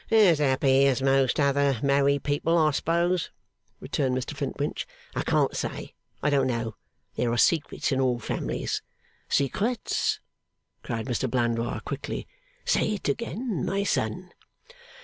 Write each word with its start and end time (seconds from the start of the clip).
'As 0.09 0.39
happy 0.39 0.87
as 0.87 0.99
most 0.99 1.39
other 1.39 1.79
married 1.83 2.23
people, 2.23 2.57
I 2.57 2.71
suppose,' 2.71 3.29
returned 3.79 4.17
Mr 4.17 4.35
Flintwinch. 4.35 4.87
'I 5.15 5.21
can't 5.21 5.55
say. 5.55 5.93
I 6.23 6.31
don't 6.31 6.47
know. 6.47 6.75
There 7.17 7.31
are 7.31 7.37
secrets 7.37 7.91
in 7.91 8.01
all 8.01 8.17
families.' 8.17 8.81
'Secrets!' 9.29 10.19
cried 10.81 11.05
Mr 11.05 11.29
Blandois, 11.29 11.81
quickly. 11.85 12.27
'Say 12.65 12.95
it 12.95 13.09
again, 13.09 13.63
my 13.63 13.83
son. 13.83 14.31